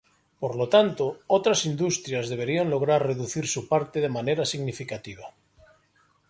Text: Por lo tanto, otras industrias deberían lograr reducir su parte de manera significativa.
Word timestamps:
Por 0.41 0.53
lo 0.59 0.65
tanto, 0.75 1.05
otras 1.37 1.63
industrias 1.71 2.25
deberían 2.27 2.71
lograr 2.71 3.05
reducir 3.05 3.45
su 3.47 3.67
parte 3.67 3.99
de 4.01 4.09
manera 4.09 4.45
significativa. 4.45 5.31